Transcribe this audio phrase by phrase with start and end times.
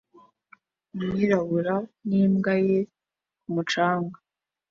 [0.95, 1.75] Umwirabura
[2.07, 2.79] n'imbwa ye
[3.41, 4.17] ku mucanga